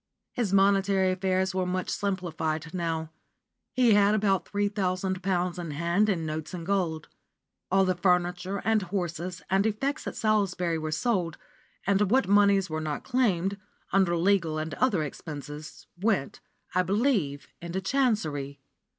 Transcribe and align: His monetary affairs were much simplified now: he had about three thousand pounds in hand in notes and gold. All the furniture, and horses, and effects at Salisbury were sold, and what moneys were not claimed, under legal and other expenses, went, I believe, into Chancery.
His 0.31 0.51
monetary 0.51 1.11
affairs 1.11 1.53
were 1.53 1.67
much 1.67 1.87
simplified 1.87 2.73
now: 2.73 3.11
he 3.71 3.93
had 3.93 4.15
about 4.15 4.47
three 4.47 4.67
thousand 4.67 5.21
pounds 5.21 5.59
in 5.59 5.69
hand 5.69 6.09
in 6.09 6.25
notes 6.25 6.55
and 6.55 6.65
gold. 6.65 7.07
All 7.69 7.85
the 7.85 7.93
furniture, 7.93 8.63
and 8.65 8.81
horses, 8.81 9.43
and 9.47 9.63
effects 9.67 10.07
at 10.07 10.15
Salisbury 10.15 10.79
were 10.79 10.91
sold, 10.91 11.37
and 11.85 12.09
what 12.09 12.27
moneys 12.27 12.67
were 12.67 12.81
not 12.81 13.03
claimed, 13.03 13.59
under 13.93 14.17
legal 14.17 14.57
and 14.57 14.73
other 14.73 15.03
expenses, 15.03 15.85
went, 15.95 16.39
I 16.73 16.81
believe, 16.81 17.47
into 17.61 17.79
Chancery. 17.79 18.59